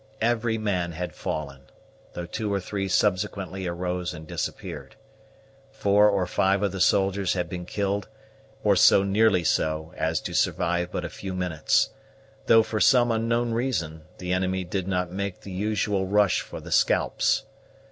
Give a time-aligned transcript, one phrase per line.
[0.21, 1.61] Every man had fallen,
[2.13, 4.95] though two or three subsequently arose and disappeared.
[5.69, 8.09] Four or five of the soldiers had been killed,
[8.63, 11.91] or so nearly so as to survive but a few minutes;
[12.47, 16.71] though, for some unknown reason, the enemy did not make the usual rush for the
[16.71, 17.43] scalps.